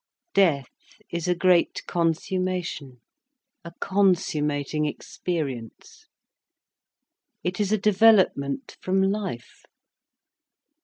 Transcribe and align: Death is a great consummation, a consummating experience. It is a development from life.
Death 0.33 0.71
is 1.11 1.27
a 1.27 1.35
great 1.35 1.83
consummation, 1.85 3.01
a 3.63 3.71
consummating 3.79 4.85
experience. 4.87 6.07
It 7.43 7.59
is 7.59 7.71
a 7.71 7.77
development 7.77 8.77
from 8.81 8.99
life. 9.03 9.61